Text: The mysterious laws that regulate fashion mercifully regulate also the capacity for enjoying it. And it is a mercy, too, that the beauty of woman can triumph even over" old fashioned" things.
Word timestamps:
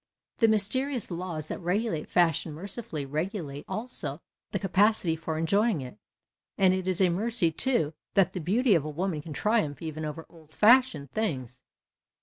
The 0.39 0.47
mysterious 0.47 1.11
laws 1.11 1.47
that 1.47 1.59
regulate 1.59 2.09
fashion 2.09 2.53
mercifully 2.53 3.05
regulate 3.05 3.65
also 3.67 4.19
the 4.49 4.57
capacity 4.57 5.15
for 5.15 5.37
enjoying 5.37 5.81
it. 5.81 5.99
And 6.57 6.73
it 6.73 6.87
is 6.87 7.01
a 7.01 7.09
mercy, 7.09 7.51
too, 7.51 7.93
that 8.15 8.31
the 8.31 8.39
beauty 8.41 8.73
of 8.73 8.83
woman 8.83 9.21
can 9.21 9.33
triumph 9.33 9.79
even 9.79 10.03
over" 10.03 10.25
old 10.27 10.55
fashioned" 10.55 11.11
things. 11.11 11.61